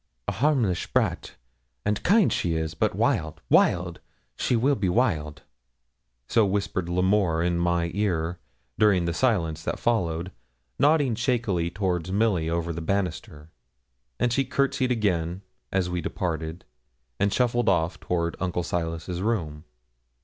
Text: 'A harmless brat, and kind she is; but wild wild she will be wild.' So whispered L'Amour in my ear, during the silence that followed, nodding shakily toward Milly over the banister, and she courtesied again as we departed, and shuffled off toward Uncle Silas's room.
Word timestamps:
'A 0.27 0.31
harmless 0.31 0.83
brat, 0.87 1.35
and 1.85 2.01
kind 2.01 2.33
she 2.33 2.55
is; 2.55 2.73
but 2.73 2.95
wild 2.95 3.39
wild 3.51 3.99
she 4.35 4.55
will 4.55 4.73
be 4.73 4.89
wild.' 4.89 5.43
So 6.27 6.43
whispered 6.43 6.89
L'Amour 6.89 7.43
in 7.43 7.59
my 7.59 7.91
ear, 7.93 8.39
during 8.79 9.05
the 9.05 9.13
silence 9.13 9.61
that 9.63 9.77
followed, 9.77 10.31
nodding 10.79 11.13
shakily 11.13 11.69
toward 11.69 12.11
Milly 12.11 12.49
over 12.49 12.73
the 12.73 12.81
banister, 12.81 13.51
and 14.19 14.33
she 14.33 14.43
courtesied 14.43 14.91
again 14.91 15.43
as 15.71 15.87
we 15.87 16.01
departed, 16.01 16.65
and 17.19 17.31
shuffled 17.31 17.69
off 17.69 17.99
toward 17.99 18.35
Uncle 18.39 18.63
Silas's 18.63 19.21
room. 19.21 19.65